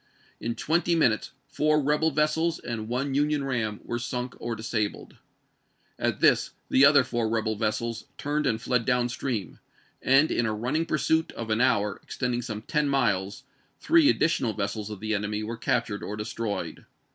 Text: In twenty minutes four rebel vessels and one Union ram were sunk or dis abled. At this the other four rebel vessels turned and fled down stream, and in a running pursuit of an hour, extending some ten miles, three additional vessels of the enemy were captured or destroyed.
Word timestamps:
In 0.39 0.55
twenty 0.55 0.95
minutes 0.95 1.29
four 1.45 1.79
rebel 1.79 2.09
vessels 2.09 2.57
and 2.57 2.87
one 2.87 3.13
Union 3.13 3.43
ram 3.43 3.79
were 3.83 3.99
sunk 3.99 4.33
or 4.39 4.55
dis 4.55 4.73
abled. 4.73 5.17
At 5.99 6.21
this 6.21 6.53
the 6.71 6.83
other 6.85 7.03
four 7.03 7.29
rebel 7.29 7.55
vessels 7.55 8.05
turned 8.17 8.47
and 8.47 8.59
fled 8.59 8.83
down 8.83 9.09
stream, 9.09 9.59
and 10.01 10.31
in 10.31 10.47
a 10.47 10.55
running 10.55 10.87
pursuit 10.87 11.31
of 11.33 11.51
an 11.51 11.61
hour, 11.61 11.99
extending 12.01 12.41
some 12.41 12.63
ten 12.63 12.89
miles, 12.89 13.43
three 13.79 14.09
additional 14.09 14.53
vessels 14.53 14.89
of 14.89 15.01
the 15.01 15.13
enemy 15.13 15.43
were 15.43 15.55
captured 15.55 16.01
or 16.01 16.17
destroyed. 16.17 16.83